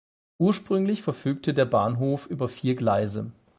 [0.39, 3.33] Ursprünglich verfügte der Bahnhof über vier Gleise.